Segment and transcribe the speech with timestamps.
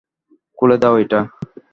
[0.57, 1.19] খুলে দাও ওটা!